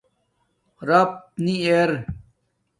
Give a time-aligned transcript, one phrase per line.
[0.87, 1.11] رَف
[1.43, 1.89] نی ار